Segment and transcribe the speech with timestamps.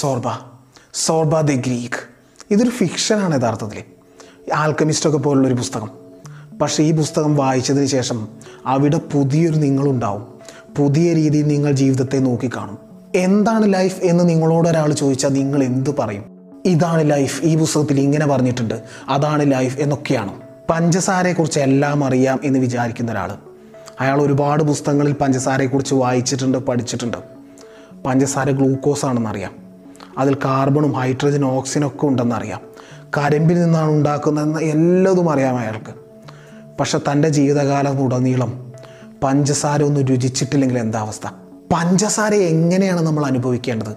[0.00, 0.22] Zorba.
[0.94, 2.00] Zorba the Greek.
[2.50, 3.82] ഇതൊരു ഫിക്ഷനാണ് യഥാർത്ഥത്തിൽ
[4.54, 5.90] ആൽക്കമിസ്റ്റൊക്കെ പോലുള്ളൊരു പുസ്തകം.
[6.62, 8.28] പക്ഷേ ഈ പുസ്തകം വായിച്ചതിന് ശേഷം
[8.66, 10.26] അവിടെ പുതിയൊരു നിങ്ങളുണ്ടാവും.
[10.78, 12.78] പുതിയ രീതിയിൽ നിങ്ങൾ ജീവിതത്തെ നോക്കിക്കാണും
[13.14, 16.24] എന്താണ് ലൈഫ് എന്ന് നിങ്ങളോട് ഒരാൾ ചോദിച്ചാൽ നിങ്ങൾ എന്ത് പറയും?
[16.64, 18.82] ഇതാണ് ലൈഫ് ഈ പുസ്തകത്തിൽ ഇങ്ങനെ പറഞ്ഞിട്ടുണ്ട്.
[19.08, 20.40] അതാണ് ലൈഫ് എന്നൊക്കെയാണ്.
[20.70, 23.34] പഞ്ചസാരയെക്കുറിച്ച് എല്ലാം അറിയാം എന്ന് വിചാരിക്കുന്ന ഒരാൾ
[24.00, 27.16] അയാൾ ഒരുപാട് പുസ്തകങ്ങളിൽ പഞ്ചസാരയെക്കുറിച്ച് വായിച്ചിട്ടുണ്ട് പഠിച്ചിട്ടുണ്ട്.
[28.06, 29.65] പഞ്ചസാര ഗ്ലൂക്കോസ് ആണെന്നറിയാം
[30.18, 32.60] അതിൽ കാർബണും ഹൈഡ്രജനും ഓക്സിജനും ഒക്കെ ഉണ്ടെന്നറിയാം.
[33.16, 35.94] കരിമ്പിൽ നിന്നാണ് ഉണ്ടാക്കുന്നതെന്ന് എല്ലാതും അറിയാം അയാൾക്ക്.
[36.80, 38.72] പക്ഷെ തന്റെ ജീവിതകാലം ഉടനീളം
[39.22, 41.26] പഞ്ചസാര ഒന്നും രുചിച്ചിട്ടില്ലെങ്കിൽ എന്താ അവസ്ഥ?
[41.72, 43.96] പഞ്ചസാര എങ്ങനെയാണ് നമ്മൾ അനുഭവിക്കേണ്ടത്?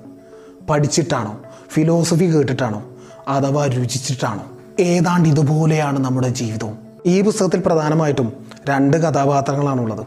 [0.70, 1.40] പഠിച്ചിട്ടാണോ?
[1.70, 2.86] ഫിലോസഫി കേട്ടിട്ടാണോ?
[3.28, 4.44] അഥവാ രുചിച്ചിട്ടാണോ?
[4.80, 6.78] ഏതാണ്ട് ഇതുപോലെയാണ് നമ്മുടെ ജീവിതവും.
[7.06, 8.34] ഈ പുസ്തകത്തിൽ പ്രധാനമായിട്ടും
[8.70, 10.06] രണ്ട് കഥാപാത്രങ്ങളാണുള്ളത്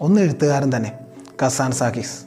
[0.00, 0.92] ഒന്ന് എഴുത്തുകാരൻ തന്നെ
[1.46, 2.24] കസാൻ സാഖീസ്.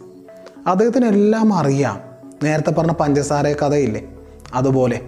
[0.70, 2.00] അദ്ദേഹത്തിന് എല്ലാം അറിയാം
[2.44, 4.08] നേരത്തെ പറഞ്ഞ പഞ്ചസാര കഥയില്ലേ?
[4.54, 5.02] അതുപോലെ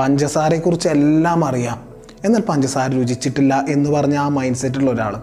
[0.00, 1.88] പഞ്ചസാരയെക്കുറിച്ച് എല്ലാം അറിയാം.
[2.24, 5.22] എന്നാൽ പഞ്ചസാര രുചിച്ചിട്ടില്ല എന്ന് പറഞ്ഞ ആ മൈൻഡ് സെറ്റുള്ള ഒരാൾ.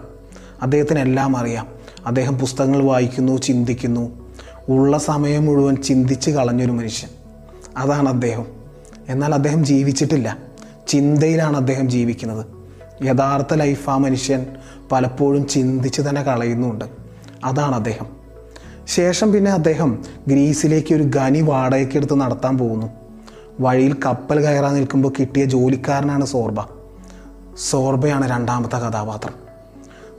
[0.62, 1.66] അദ്ദേഹത്തിന് എല്ലാം അറിയാം.
[2.06, 4.32] അദ്ദേഹം പുസ്തകങ്ങൾ വായിക്കുന്നു ചിന്തിക്കുന്നു.
[4.68, 7.10] ഉള്ള സമയം മുഴുവൻ ചിന്തിച്ച് കളഞ്ഞൊരു മനുഷ്യൻ.
[7.76, 8.46] അതാണ് അദ്ദേഹം.
[9.08, 10.38] എന്നാൽ അദ്ദേഹം ജീവിച്ചിട്ടില്ല.
[10.88, 12.46] ചിന്തയിലാണ് അദ്ദേഹം ജീവിക്കുന്നത്.
[13.04, 14.46] യഥാർത്ഥ ലൈഫ് ആ മനുഷ്യൻ
[14.92, 16.84] പലപ്പോഴും ചിന്തിച്ച് തന്നെ കളയുന്നുണ്ട്.
[17.44, 18.25] അതാണ് അദ്ദേഹം.
[18.86, 22.86] ശേഷം പിന്നെ അദ്ദേഹം ഗ്രീസിലേക്ക് ഒരു ഖനി വാടകയ്ക്കെടുത്ത് നടത്താൻ പോകുന്നു.
[23.60, 26.56] വഴിയിൽ കപ്പൽ കയറാൻ നിൽക്കുമ്പോൾ കിട്ടിയ ജോലിക്കാരനാണ് സോർബ.
[27.70, 29.34] സോർബയാണ് രണ്ടാമത്തെ കഥാപാത്രം.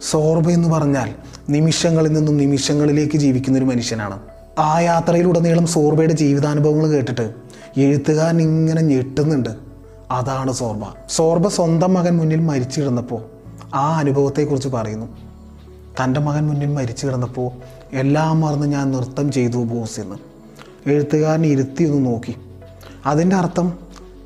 [0.10, 1.10] സോർബ എന്ന് പറഞ്ഞാൽ
[1.50, 4.20] നിമിഷങ്ങളിൽ നിന്നും നിമിഷങ്ങളിലേക്ക് ജീവിക്കുന്ന ഒരു മനുഷ്യനാണ്.
[4.60, 7.34] ആ യാത്രയിലുടനീളം സോർബയുടെ ജീവിതാനുഭവങ്ങൾ കേട്ടിട്ട്
[7.78, 9.50] എഴുത്തുകാരൻ ഇങ്ങനെ ഞെട്ടുന്നുണ്ട്.
[10.12, 10.82] അതാണ് സോർബ.
[11.10, 13.22] സോർബ സ്വന്തം മകൻ മുന്നിൽ മരിച്ചിരുന്നപ്പോൾ
[13.76, 15.27] ആ അനുഭവത്തെക്കുറിച്ച് പറയുന്നു.
[16.04, 17.52] തന്റെ മകൻ മുന്നിൽ മരിച്ചു കിടന്നപ്പോൾ
[17.94, 20.16] എല്ലാം മറന്ന് ഞാൻ നൃത്തം ചെയ്തു ബോസ് എന്ന്.
[20.90, 22.36] എഴുത്തുകാരൻ ഇരുത്തി ഒന്ന് നോക്കി.
[23.06, 23.74] അതിന്റെ അർത്ഥം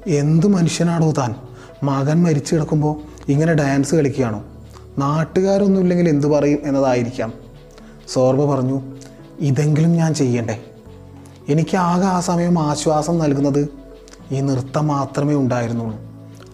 [0.08, 1.36] എന്ത് മനുഷ്യനാണോ താൻ?
[1.84, 2.96] മകൻ മരിച്ചു കിടക്കുമ്പോൾ
[3.32, 4.44] ഇങ്ങനെ ഡാൻസ് കളിക്കുകയാണോ?
[4.98, 7.34] നാട്ടുകാരൊന്നും ഇല്ലെങ്കിൽ എന്തു പറയും എന്നതായിരിക്കാം.
[8.14, 8.82] സോർബ പറഞ്ഞു
[9.40, 10.64] ഇതെങ്കിലും ഞാൻ ചെയ്യണ്ടേ?
[11.50, 13.70] എനിക്ക് ആകെ ആ സമയം ആശ്വാസം നൽകുന്നത്
[14.32, 16.00] ഈ നൃത്തം മാത്രമേ ഉണ്ടായിരുന്നുള്ളൂ.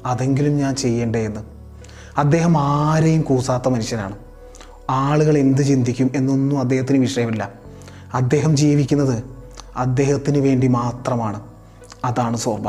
[0.06, 1.42] അതെങ്കിലും ഞാൻ ചെയ്യണ്ടേ എന്ന്.
[2.18, 4.16] അദ്ദേഹം ആരെയും കൂസാത്ത മനുഷ്യനാണ്.
[4.90, 7.52] ആളുകൾ എന്ത് ചിന്തിക്കും എന്നൊന്നും അദ്ദേഹത്തിന് വിഷയമില്ല.
[8.14, 9.24] അദ്ദേഹം ജീവിക്കുന്നത്
[9.76, 11.42] അദ്ദേഹത്തിന് വേണ്ടി മാത്രമാണ്.
[12.06, 12.64] അതാണ് സോർബ.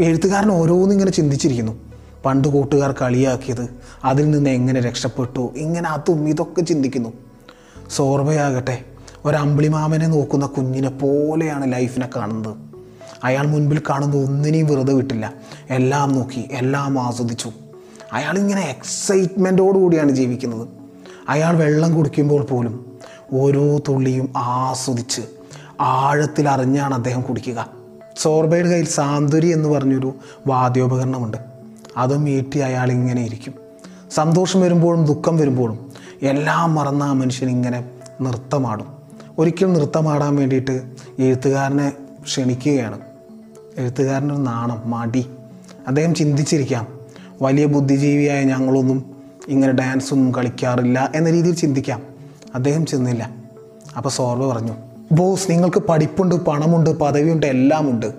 [0.00, 1.72] എഴുത്തുകാരൻ ഓരോന്നിങ്ങനെ ചിന്തിച്ചിരിക്കുന്നു.
[2.26, 3.68] പണ്ട് കൂട്ടുകാർ കളിയാക്കിയത്
[4.04, 7.12] അതിൽ നിന്ന് എങ്ങനെ രക്ഷപ്പെട്ടു ഇങ്ങനെ അതും ഇതൊക്കെ ചിന്തിക്കുന്നു.
[7.90, 8.84] സോർബയാകട്ടെ
[9.24, 12.56] ഒരമ്പിളിമാമനെ നോക്കുന്ന കുഞ്ഞിനെ പോലെയാണ് ലൈഫിനെ കാണുന്നത്.
[13.24, 15.32] അയാൾ മുൻപിൽ കാണുന്ന ഒന്നിനെയും വെറുതെ വിട്ടില്ല.
[15.70, 17.52] എല്ലാം നോക്കി എല്ലാം ആസ്വദിച്ചു.
[18.12, 20.83] അയാളിങ്ങനെ എക്സൈറ്റ്മെന്റോടു കൂടിയാണ് ജീവിക്കുന്നത്.
[21.28, 22.98] അയാൾ വെള്ളം കുടിക്കുമ്പോൾ പോലും
[23.32, 25.22] ഓരോ തുള്ളിയും ആസ്വദിച്ച്
[25.80, 27.70] ആഴത്തിൽ അറിഞ്ഞാണ് അദ്ദേഹം കുടിക്കുക.
[28.18, 30.14] സോർബയുടെ കയ്യിൽ സാന്ത്വരി എന്ന് പറഞ്ഞൊരു
[30.46, 31.36] വാദ്യോപകരണമുണ്ട്.
[31.96, 33.54] അതും ഏറ്റി അയാൾ ഇങ്ങനെ ഇരിക്കും.
[34.14, 35.92] സന്തോഷം വരുമ്പോഴും ദുഃഖം വരുമ്പോഴും
[36.22, 37.84] എല്ലാം മറന്ന ആ മനുഷ്യൻ ഇങ്ങനെ
[38.22, 38.86] നൃത്തമാടും.
[39.38, 40.82] ഒരിക്കൽ നൃത്തമാടാൻ വേണ്ടിയിട്ട്
[41.18, 41.92] എഴുത്തുകാരനെ
[42.22, 43.00] ക്ഷണിക്കുകയാണ്.
[43.76, 45.26] എഴുത്തുകാരന്റെ നാണം മടി.
[45.88, 46.86] അദ്ദേഹം ചിന്തിച്ചിരിക്കാം
[47.42, 49.13] വലിയ ബുദ്ധിജീവിയായ ഞങ്ങളൊന്നും
[49.48, 52.02] ഇങ്ങനെ ഡാൻസ് ഒന്നും കളിക്കാറില്ല എന്ന രീതിയിൽ ചിന്തിക്കാം.
[52.54, 53.30] അദ്ദേഹം ചെന്നില്ല.
[53.96, 54.72] അപ്പോൾ സോർവ് പറഞ്ഞു
[55.12, 58.14] ബോസ് നിങ്ങൾക്ക് പഠിപ്പുണ്ട് പണമുണ്ട് പദവിയുണ്ട് എല്ലാം ഉണ്ട്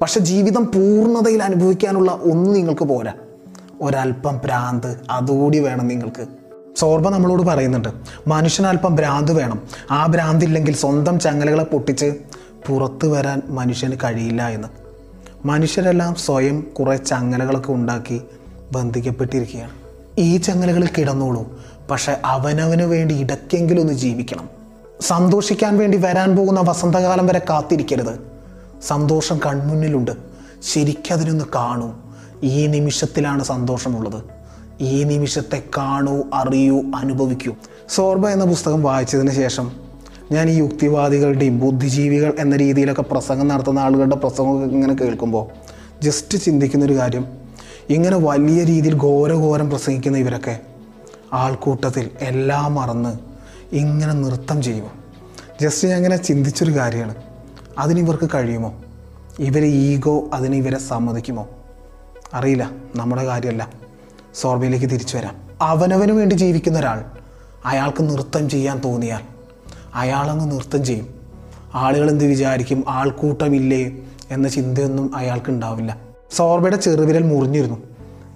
[0.00, 3.12] പക്ഷെ ജീവിതം പൂർണതയിൽ അനുഭവിക്കാനുള്ള ഒന്നും നിങ്ങൾക്ക് പോരാ.
[3.82, 6.26] ഒരല്പം ഭ്രാന്ത് അതുകൂടി വേണം നിങ്ങൾക്ക്.
[6.76, 7.88] സോർബ നമ്മളോട് പറയുന്നുണ്ട്
[8.26, 9.62] മനുഷ്യന് അല്പം ഭ്രാന്ത് വേണം.
[9.90, 12.14] ആ ഭ്രാന്ത് ഇല്ലെങ്കിൽ സ്വന്തം ചങ്ങലകളെ പൊട്ടിച്ച്
[12.68, 14.68] പുറത്തു വരാൻ മനുഷ്യന് കഴിയില്ല എന്ന്.
[15.44, 18.20] മനുഷ്യരെല്ലാം സ്വയം കുറേ ചങ്ങലകളൊക്കെ ഉണ്ടാക്കി
[18.72, 19.81] ബന്ധിക്കപ്പെട്ടിരിക്കുകയാണ്.
[20.18, 21.60] ഈ ചങ്ങലകളിൽ കിടന്നോളൂ.
[21.90, 24.48] പക്ഷെ അവനവന് വേണ്ടി ഇടയ്ക്കെങ്കിലും ഒന്ന് ജീവിക്കണം.
[25.00, 28.18] സന്തോഷിക്കാൻ വേണ്ടി വരാൻ പോകുന്ന വസന്തകാലം വരെ കാത്തിരിക്കരുത്.
[28.86, 30.10] സന്തോഷം കൺമുന്നിലുണ്ട്.
[30.62, 31.92] ശരിക്കതിനൊന്ന് കാണൂ.
[32.42, 34.22] ഈ നിമിഷത്തിലാണ് സന്തോഷമുള്ളത്.
[34.80, 37.54] ഈ നിമിഷത്തെ കാണൂ അറിയൂ അനുഭവിക്കൂ.
[37.88, 39.72] സോർബ എന്ന പുസ്തകം വായിച്ചതിന് ശേഷം
[40.32, 45.46] ഞാൻ ഈ യുക്തിവാദികളുടെയും ബുദ്ധിജീവികൾ എന്ന രീതിയിലൊക്കെ പ്രസംഗം നടത്തുന്ന ആളുകളുടെ പ്രസംഗമൊക്കെ ഇങ്ങനെ കേൾക്കുമ്പോൾ
[46.02, 47.41] ജസ്റ്റ് ചിന്തിക്കുന്നൊരു കാര്യം
[47.90, 50.60] ഇങ്ങനെ വലിയ രീതിയിൽ ഘോരഘോരം പ്രസംഗിക്കുന്ന ഇവരൊക്കെ
[51.32, 53.16] ആൾക്കൂട്ടത്തിൽ എല്ലാം മറന്ന്
[53.72, 54.92] ഇങ്ങനെ നൃത്തം ചെയ്യുമോ?
[55.60, 57.14] ജസ്റ്റ് ഞാൻ ഇങ്ങനെ ചിന്തിച്ചൊരു കാര്യമാണ്.
[57.78, 58.82] അതിന് ഇവർക്ക് കഴിയുമോ?
[59.38, 61.48] ഇവരെ ഈഗോ അതിന് ഇവരെ സമ്മതിക്കുമോ?
[62.34, 62.70] അറിയില്ല.
[62.96, 63.68] നമ്മുടെ കാര്യമല്ല.
[64.34, 65.36] സോർബയിലേക്ക് തിരിച്ചു വരാം.
[65.60, 67.04] അവനവന് വേണ്ടി ജീവിക്കുന്ന ഒരാൾ
[67.66, 69.20] അയാൾക്ക് നൃത്തം ചെയ്യാൻ തോന്നിയാൽ
[69.94, 71.14] അയാളങ്ങ് നൃത്തം ചെയ്യും.
[71.74, 72.84] ആളുകൾ എന്ത് വിചാരിക്കും?
[72.88, 73.96] ആൾക്കൂട്ടമില്ലേ
[74.30, 76.11] എന്ന ചിന്തയൊന്നും അയാൾക്ക് ഉണ്ടാവില്ല.
[76.36, 77.76] സോർബയുടെ ചെറുവിരൽ മുറിഞ്ഞിരുന്നു.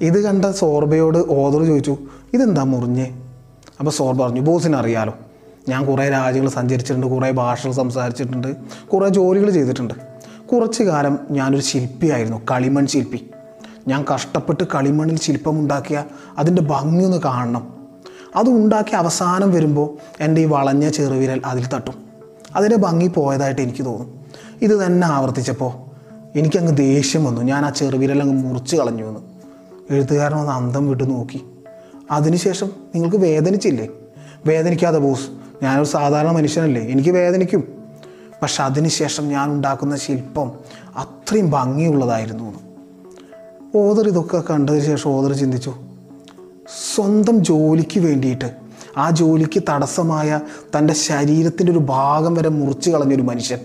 [0.01, 1.97] ഇത് കണ്ട സോർബയോട് ഓദർ ചോദിച്ചു
[2.35, 3.17] ഇതെന്താ മുറിഞ്ഞേ?
[3.81, 5.15] അപ്പോൾ സോർബ പറഞ്ഞു ബോസിന് അറിയാലോ.
[5.69, 8.57] ഞാൻ കുറേ രാജ്യങ്ങൾ സഞ്ചരിച്ചിട്ടുണ്ട് കുറേ ഭാഷകൾ സംസാരിച്ചിട്ടുണ്ട്
[8.93, 9.95] കുറേ ജോലികൾ ചെയ്തിട്ടുണ്ട്.
[10.53, 13.31] കുറച്ച് കാലം ഞാനൊരു ശില്പിയായിരുന്നു കളിമൺ ശില്പി.
[13.89, 16.05] ഞാൻ കഷ്ടപ്പെട്ട് കളിമണ്ണിൽ ശില്പമുണ്ടാക്കിയ
[16.39, 17.75] അതിന്റെ ഭംഗി ഒന്ന് കാണണം.
[18.37, 21.95] അത് ഉണ്ടാക്കി അവസാനം വരുമ്പോൾ എന്റെ ഈ വളഞ്ഞ ചെറുവിരൽ അതിൽ തട്ടും.
[22.57, 24.21] അതിന്റെ ഭംഗി പോയതായിട്ട് എനിക്ക് തോന്നും.
[24.63, 25.86] ഇത് തന്നെ ആവർത്തിച്ചപ്പോൾ
[26.37, 27.41] എനിക്കങ്ങ് ദേഷ്യം വന്നു.
[27.41, 29.21] ഞാൻ ആ ചെറുവിരലങ്ങ് മുറിച്ച് കളഞ്ഞു എന്ന്.
[29.91, 31.45] എഴുത്തുകാരൻ ഒന്ന് അന്തം വിട്ട് നോക്കി.
[32.11, 33.89] അതിനുശേഷം നിങ്ങൾക്ക് വേദനിച്ചില്ലേ?
[34.47, 35.29] വേദനിക്കാതെ ബോസ്
[35.63, 36.83] ഞാനൊരു സാധാരണ മനുഷ്യനല്ലേ?
[36.83, 37.65] എനിക്ക് വേദനിക്കും.
[38.43, 40.53] പക്ഷെ അതിനുശേഷം ഞാൻ ഉണ്ടാക്കുന്ന ശില്പം
[40.97, 42.59] അത്രയും ഭംഗിയുള്ളതായിരുന്നു എന്ന്.
[43.79, 45.75] ഓദർ ഇതൊക്കെ കണ്ടതിന് ശേഷം ഓദർ ചിന്തിച്ചു
[46.95, 48.53] സ്വന്തം ജോലിക്ക് വേണ്ടിയിട്ട്
[48.97, 50.41] ആ ജോലിക്ക് തടസ്സമായ
[50.79, 53.59] തന്റെ ശരീരത്തിന്റെ ഒരു ഭാഗം വരെ മുറിച്ച് കളഞ്ഞൊരു മനുഷ്യൻ.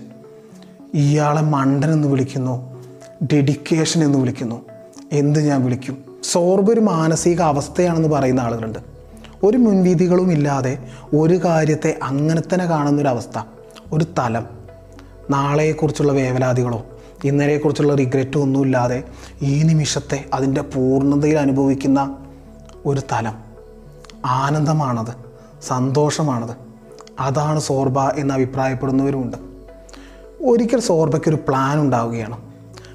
[0.94, 2.84] ഇയാളെ മണ്ടൻ എന്ന് വിളിക്കുന്നു
[3.32, 4.64] ഡെഡിക്കേഷൻ എന്ന് വിളിക്കുന്നു.
[5.12, 6.04] എന്ത് ഞാൻ വിളിക്കും?
[6.32, 8.78] സോർബ് ഒരു മാനസിക അവസ്ഥയാണെന്ന് പറയുന്ന ആളുകളുണ്ട്.
[9.42, 10.78] ഒരു മുൻവിധികളും ഇല്ലാതെ
[11.16, 13.42] ഒരു കാര്യത്തെ അങ്ങനെ തന്നെ കാണുന്നൊരവസ്ഥ
[13.92, 14.46] ഒരു തലം.
[15.30, 16.86] നാളെക്കുറിച്ചുള്ള വേവലാതികളോ
[17.24, 19.04] ഇന്നലെക്കുറിച്ചുള്ള റിഗ്രറ്റോ ഒന്നുമില്ലാതെ
[19.42, 22.16] ഈ നിമിഷത്തെ അതിന്റെ പൂർണതയിൽ അനുഭവിക്കുന്ന
[22.86, 23.34] ഒരു തലം.
[24.26, 25.14] ആനന്ദമാണത്
[25.62, 26.56] സന്തോഷമാണത്.
[27.20, 29.51] അതാണ് സോർബ എന്ന് അഭിപ്രായപ്പെടുന്നവരുമുണ്ട്.
[30.44, 32.36] ഒരിക്കൽ സോർബയ്ക്ക് ഒരു പ്ലാൻ ഉണ്ടാവുകയാണ്.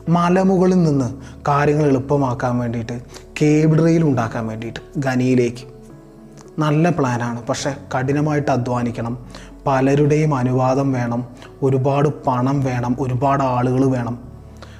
[0.09, 1.15] മലമുകളിൽ നിന്ന്
[1.47, 2.99] കാര്യങ്ങൾ എളുപ്പമാക്കാൻ വേണ്ടിയിട്ട്
[3.41, 5.63] കേബിൾ റെയിൽ ഉണ്ടാക്കാൻ വേണ്ടിയിട്ട് ഖനിയിലേക്ക്.
[6.59, 9.25] നല്ല പ്ലാനാണ് പക്ഷേ കഠിനമായിട്ട് അധ്വാനിക്കണം.
[9.67, 11.25] പലരുടെയും അനുവാദം വേണം.
[11.63, 12.95] ഒരുപാട് പണം വേണം.
[12.99, 14.19] ഒരുപാട് ആളുകൾ വേണം.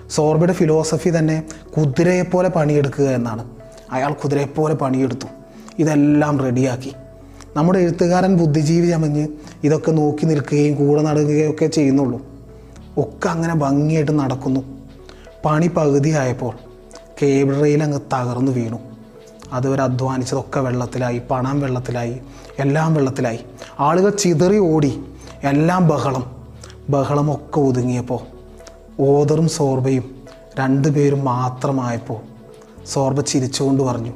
[0.10, 1.44] സോർബയുടെ ഫിലോസഫി തന്നെ
[1.78, 3.50] കുതിരയെപ്പോലെ പണിയെടുക്കുക എന്നാണ്.
[3.92, 5.28] അയാൾ കുതിരയെപ്പോലെ പണിയെടുത്തു.
[5.80, 6.94] ഇതെല്ലാം റെഡിയാക്കി
[7.56, 9.28] നമ്മുടെ എഴുത്തുകാരൻ ബുദ്ധിജീവി ചമഞ്ഞ്
[9.64, 12.37] ഇതൊക്കെ നോക്കി നിൽക്കുകയും കൂടെ നടക്കുകയും ഒക്കെ ചെയ്യുന്നുള്ളൂ.
[12.98, 14.62] ഒക്കെ അങ്ങനെ ഭംഗിയായിട്ട് നടക്കുന്നു.
[15.46, 16.54] പണി പകുതിയായപ്പോൾ
[17.22, 18.80] കേബിൾ റെയിൽ അങ്ങ് തകർന്നു വീണു.
[19.54, 22.20] അതുവരെ അധ്വാനിച്ചതൊക്കെ വെള്ളത്തിലായി പണം വെള്ളത്തിലായി
[22.60, 23.40] എല്ലാം വെള്ളത്തിലായി.
[23.80, 25.02] ആളുകൾ ചിതറി ഓടി
[25.44, 26.38] എല്ലാം ബഹളം.
[26.90, 28.20] ബഹളമൊക്കെ ഒതുങ്ങിയപ്പോൾ
[29.00, 30.16] ഓദറും സോർബയും
[30.60, 32.18] രണ്ടുപേരും മാത്രമായപ്പോൾ
[32.86, 34.12] സോർബ ചിരിച്ചുകൊണ്ട് പറഞ്ഞു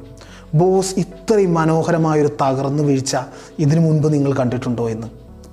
[0.54, 3.16] ബോസ് ഇത്രയും മനോഹരമായൊരു തകർന്നു വീഴ്ച
[3.58, 5.06] ഇതിനു മുൻപ് നിങ്ങൾ കണ്ടിട്ടുണ്ടോ എന്ന്?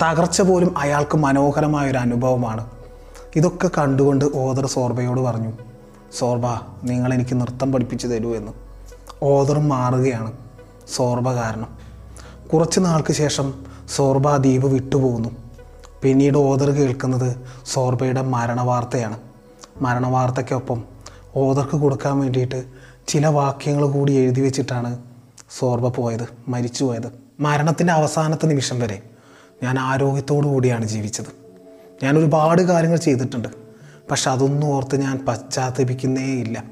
[0.04, 2.79] തകർച്ച പോലും അയാൾക്ക് മനോഹരമായൊരു അനുഭവമാണ്.
[3.36, 5.52] ഇതൊക്കെ കണ്ടുകൊണ്ട് ഓദർ സോർബയോട് പറഞ്ഞു
[6.18, 6.46] സോർബ
[6.84, 8.52] നിങ്ങൾ എനിക്ക് നൃത്തം പഠിപ്പിച്ചു തരൂ എന്ന്.
[9.24, 10.34] ഓദർ മാറുകയാണ്
[10.96, 11.78] സോർബ കാരണം.
[12.54, 13.54] കുറച്ച് നാൾക്ക് ശേഷം
[13.96, 15.30] സോർബ ദ്വീപ് വിട്ടുപോകുന്നു.
[16.02, 17.36] പിന്നീട് ഓദർ കേൾക്കുന്നത്
[17.66, 19.20] സോർബയുടെ മരണവാർത്തയാണ്.
[19.82, 20.84] മരണവാർത്തയ്ക്കൊപ്പം
[21.36, 22.66] ഓദർക്ക് കൊടുക്കാൻ വേണ്ടിയിട്ട്
[23.08, 25.00] ചില വാക്യങ്ങൾ കൂടി എഴുതി വെച്ചിട്ടാണ്
[25.60, 29.02] സോർബ പോയത് മരിച്ചു പോയത് മരണത്തിന്റെ അവസാനത്തെ നിമിഷം വരെ
[29.64, 31.39] ഞാൻ ആരോഗ്യത്തോടു കൂടിയാണ് ജീവിച്ചത്.
[32.04, 33.48] ഞാൻ ഒരുപാട് കാര്യങ്ങൾ ചെയ്തിട്ടുണ്ട്.
[34.12, 36.64] പക്ഷെ അതൊന്നും ഓർത്ത് ഞാൻ പശ്ചാത്തപിക്കുന്നേ ഇല്ല.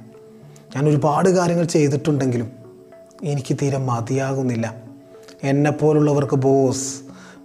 [0.75, 2.51] ഞാൻ ഒരുപാട് കാര്യങ്ങൾ ചെയ്തിട്ടുണ്ടെങ്കിലും
[3.23, 4.75] എനിക്ക് തീരെ മതിയാകുന്നില്ല.
[5.43, 6.95] എന്നെപ്പോലുള്ളവർക്ക് ബോസ്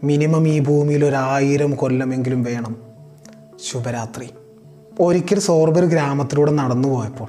[0.05, 2.77] മിനിമം ഈ ഭൂമിയിൽ ഒരായിരം കൊല്ലമെങ്കിലും വേണം.
[3.71, 4.31] ശുഭരാത്രി.
[5.01, 7.29] ഒരിക്കൽ സോർബർ ഗ്രാമത്തിലൂടെ നടന്നു പോയപ്പോൾ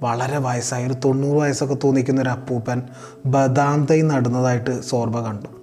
[0.00, 2.82] വളരെ വയസ്സായ ഒരു തൊണ്ണൂറ് വയസ്സൊക്കെ തോന്നിക്കുന്ന ഒരു അപ്പൂപ്പൻ
[3.26, 5.61] ബദാം തൈ നടുന്നതായിട്ട് സോർബ കണ്ടു.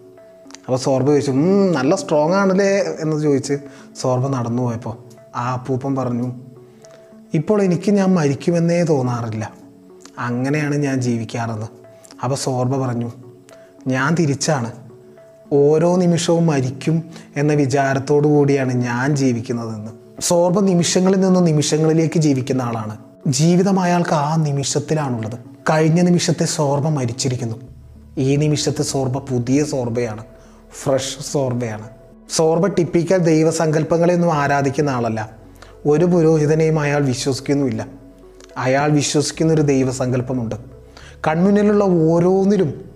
[0.70, 2.78] അപ്പോൾ സോർബ ചോദിച്ചു നല്ല സ്ട്രോങ് ആണല്ലേ?
[3.00, 3.54] എന്ന് ചോദിച്ച്
[4.02, 4.98] സോർബ നടന്നു പോയപ്പോൾ
[5.36, 6.32] ആ അപ്പൂപ്പൻ പറഞ്ഞു
[7.34, 9.52] ഇപ്പോൾ എനിക്ക് ഞാൻ മരിക്കുമെന്നേ തോന്നാറില്ല.
[10.20, 11.66] അങ്ങനെയാണ് ഞാൻ ജീവിക്കാറെന്ന്
[12.24, 13.12] അപ്പോൾ സോർബ പറഞ്ഞു
[13.88, 14.72] ഞാൻ തിരിച്ചാണ്.
[15.54, 17.04] ഓരോ നിമിഷവും മരിക്കും
[17.36, 19.92] എന്ന വിചാരത്തോടു കൂടിയാണ് ഞാൻ ജീവിക്കുന്നതെന്ന്.
[20.22, 22.98] സോർബ നിമിഷങ്ങളിൽ നിന്ന് നിമിഷങ്ങളിലേക്ക് ജീവിക്കുന്ന ആളാണ്.
[23.28, 25.40] ജീവിതം അയാൾക്ക് ആ നിമിഷത്തിലാണുള്ളത്.
[25.70, 27.56] കഴിഞ്ഞ നിമിഷത്തെ സോർബ മരിച്ചിരിക്കുന്നു.
[28.18, 30.24] ഈ നിമിഷത്തെ സോർബ പുതിയ സോർബയാണ്.
[30.72, 31.90] ഫ്രഷ് സോർബയാണ്.
[32.36, 35.32] സോർബ ടിപ്പിക്കൽ ദൈവസങ്കല്പങ്ങളെയൊന്നും ആരാധിക്കുന്ന ആളല്ല.
[35.86, 37.88] ഒരു പുരോഹിതനെയും അയാൾ വിശ്വസിക്കുന്നുമില്ല.
[38.58, 40.56] അയാൾ വിശ്വസിക്കുന്നൊരു ദൈവസങ്കല്പമുണ്ട്.
[41.28, 42.90] കൺമുന്നിലുള്ള ഓരോന്നിലും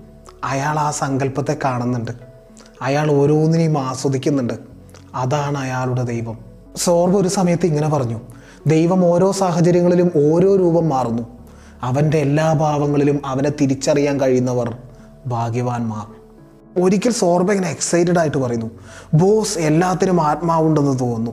[0.43, 2.11] അയാൾ ആ സങ്കല്പത്തെ കാണുന്നുണ്ട്.
[2.81, 4.53] അയാൾ ഓരോന്നിനെയും ആസ്വദിക്കുന്നുണ്ട്.
[5.15, 6.37] അതാണ് അയാളുടെ ദൈവം.
[6.75, 8.19] സോർബ് ഒരു സമയത്ത് ഇങ്ങനെ പറഞ്ഞു
[8.67, 11.23] ദൈവം ഓരോ സാഹചര്യങ്ങളിലും ഓരോ രൂപം മാറുന്നു.
[11.81, 14.77] അവന്റെ എല്ലാ ഭാവങ്ങളിലും അവനെ തിരിച്ചറിയാൻ കഴിയുന്നവർ
[15.27, 16.22] ഭാഗ്യവാന്മാർ.
[16.77, 18.71] ഒരിക്കൽ സോർബ ഇങ്ങനെ എക്സൈറ്റഡ് ആയിട്ട് പറയുന്നു
[19.13, 21.31] ബോസ് എല്ലാത്തിനും ആത്മാവുണ്ടെന്ന് തോന്നുന്നു.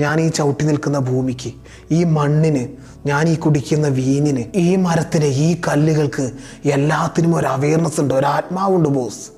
[0.00, 1.52] ഞാൻ ഈ ചവിട്ടി നിൽക്കുന്ന ഭൂമിക്ക്
[1.90, 2.68] ഈ മണ്ണിന്
[3.06, 6.30] ഞാൻ ഈ കുടിക്കുന്ന വീഞ്ഞിന് ഈ മരത്തിന് ഈ കല്ലുകൾക്ക്
[6.68, 9.30] എല്ലാത്തിനും ഒരു അവയർനെസ് ഉണ്ട് ഒരു ആത്മാവുണ്ട് ബോസ്.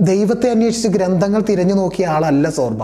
[0.00, 2.82] ദൈവത്തെ അന്വേഷിച്ച് ഗ്രന്ഥങ്ങൾ തിരഞ്ഞു നോക്കിയ ആളല്ല സോർബ.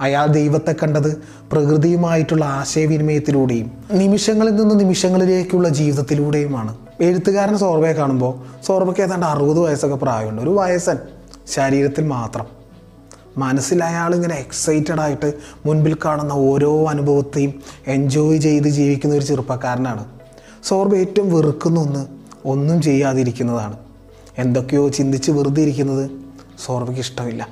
[0.00, 6.76] അയാൾ ദൈവത്തെ കണ്ടത് പ്രകൃതിയുമായിട്ടുള്ള ആശയവിനിമയത്തിലൂടെയും നിമിഷങ്ങളിൽ നിന്ന് നിമിഷങ്ങളിലേക്കുള്ള ജീവിതത്തിലൂടെയുമാണ്.
[7.00, 10.98] എഴുത്തുകാരൻ സോർബയെ കാണുമ്പോൾ സോർബയ്ക്ക് ഏതാണ്ട് അറുപത് വയസ്സൊക്കെ പ്രായമുണ്ട് ഒരു വയസ്സൻ.
[11.48, 12.46] ശരീരത്തിൽ മാത്രം.
[13.36, 15.32] മനസ്സിൽ ഇങ്ങനെ എക്സൈറ്റഡ് ആയിട്ട്
[15.66, 17.54] മുൻപിൽ കാണുന്ന ഓരോ അനുഭവത്തെയും
[17.86, 20.04] എൻജോയ് ചെയ്ത് ജീവിക്കുന്ന ഒരു ചെറുപ്പക്കാരനാണ്.
[20.64, 22.06] സോർബ് ഏറ്റവും വെറുക്കുന്ന ഒന്ന്
[22.44, 23.76] ഒന്നും ചെയ്യാതിരിക്കുന്നതാണ്.
[24.38, 26.10] എന്തൊക്കെയോ ചിന്തിച്ച് വെറുതെ ഇരിക്കുന്നത്
[26.66, 27.48] സോർബയ്ക്ക് ഇഷ്ടമില്ല.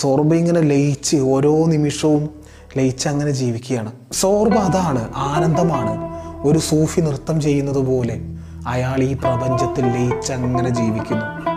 [0.00, 2.30] സോർബ ഇങ്ങനെ ലയിച്ച് ഓരോ നിമിഷവും
[2.76, 3.92] ലയിച്ച് അങ്ങനെ ജീവിക്കുകയാണ്.
[4.12, 6.12] സോർബ അതാണ് ആനന്ദമാണ്.
[6.46, 8.20] ഒരു സൂഫി നൃത്തം ചെയ്യുന്നത് പോലെ
[8.66, 11.52] അയാൾ ഈ പ്രപഞ്ചത്തിൽ ലയിച്ച് അങ്ങനെ ജീവിക്കുന്നു.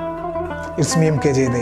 [0.78, 1.54] It's K Jayadev